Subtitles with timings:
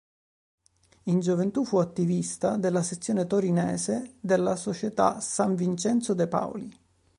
[1.03, 6.75] In gioventù fu attivista della sezione torinese della Società San Vincenzo De Paoli.